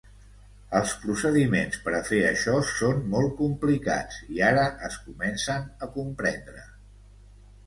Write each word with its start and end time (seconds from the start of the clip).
Els 0.77 0.93
procediments 1.01 1.77
per 1.83 1.93
a 1.97 1.99
fer 2.07 2.21
això 2.29 2.55
són 2.69 3.03
molt 3.17 3.35
complicats 3.43 4.17
i 4.39 4.43
ara 4.49 4.65
es 4.89 4.97
comencen 5.11 5.69
a 5.89 5.93
comprendre. 6.01 6.67